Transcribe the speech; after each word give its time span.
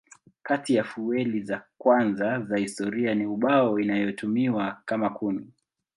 Kati 0.43 0.75
ya 0.75 0.83
fueli 0.83 1.41
za 1.41 1.63
kwanza 1.77 2.39
za 2.41 2.57
historia 2.57 3.15
ni 3.15 3.25
ubao 3.25 3.79
inayotumiwa 3.79 4.81
kama 4.85 5.09
kuni. 5.09 5.47